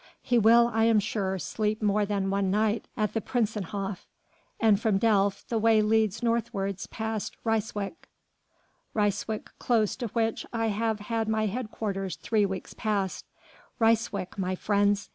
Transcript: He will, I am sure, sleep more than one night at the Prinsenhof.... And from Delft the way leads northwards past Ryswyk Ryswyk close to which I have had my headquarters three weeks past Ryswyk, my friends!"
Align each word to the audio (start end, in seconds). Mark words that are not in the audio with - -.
He 0.23 0.39
will, 0.39 0.67
I 0.73 0.85
am 0.85 0.99
sure, 0.99 1.37
sleep 1.37 1.79
more 1.79 2.07
than 2.07 2.31
one 2.31 2.49
night 2.49 2.87
at 2.97 3.13
the 3.13 3.21
Prinsenhof.... 3.21 4.07
And 4.59 4.79
from 4.79 4.97
Delft 4.97 5.49
the 5.49 5.59
way 5.59 5.83
leads 5.83 6.23
northwards 6.23 6.87
past 6.87 7.37
Ryswyk 7.43 8.07
Ryswyk 8.95 9.49
close 9.59 9.95
to 9.97 10.07
which 10.07 10.43
I 10.51 10.69
have 10.69 11.01
had 11.01 11.27
my 11.29 11.45
headquarters 11.45 12.15
three 12.15 12.47
weeks 12.47 12.73
past 12.73 13.25
Ryswyk, 13.79 14.39
my 14.39 14.55
friends!" 14.55 15.09